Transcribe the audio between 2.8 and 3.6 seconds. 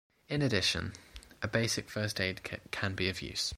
be of use.